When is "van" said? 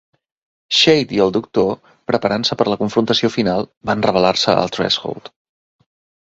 3.91-4.03